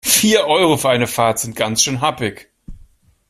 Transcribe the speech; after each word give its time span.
Vier 0.03 0.47
Euro 0.47 0.77
für 0.77 0.89
eine 0.89 1.05
Fahrt 1.05 1.37
sind 1.37 1.55
ganz 1.55 1.83
schön 1.83 2.01
happig. 2.01 2.49